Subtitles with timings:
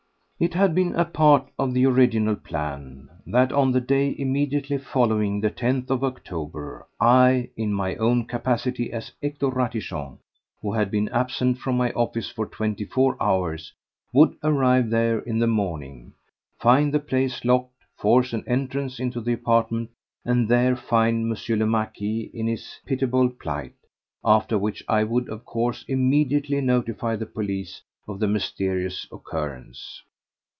[0.43, 5.39] It had been a part of the original plan that, on the day immediately following
[5.39, 10.17] the tenth of October, I, in my own capacity as Hector Ratichon,
[10.63, 13.71] who had been absent from my office for twenty four hours,
[14.13, 16.13] would arrive there in the morning,
[16.59, 19.91] find the place locked, force an entrance into the apartment,
[20.25, 21.59] and there find M.
[21.59, 23.75] le Marquis in his pitiable plight.
[24.25, 30.01] After which I would, of course, immediately notify the police of the mysterious occurrence.